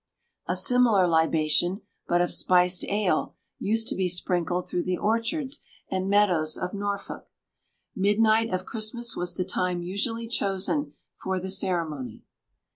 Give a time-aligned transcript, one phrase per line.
[0.47, 5.59] A similar libation, but of spiced ale, used to be sprinkled through the orchards
[5.91, 7.27] and meadows of Norfolk.
[7.95, 12.23] Midnight of Christmas was the time usually chosen for the ceremony.